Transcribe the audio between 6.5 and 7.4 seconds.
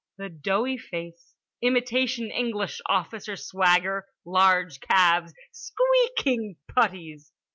puttees.